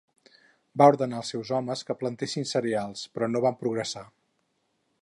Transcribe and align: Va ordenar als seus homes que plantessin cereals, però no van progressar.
Va 0.81 0.87
ordenar 0.93 1.19
als 1.19 1.29
seus 1.35 1.51
homes 1.57 1.85
que 1.89 1.97
plantessin 2.01 2.49
cereals, 2.53 3.05
però 3.19 3.31
no 3.35 3.45
van 3.47 3.61
progressar. 3.63 4.05